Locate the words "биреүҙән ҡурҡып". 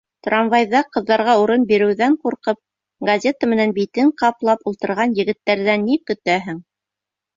1.71-2.59